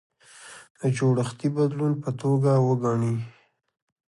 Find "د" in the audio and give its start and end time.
0.79-0.81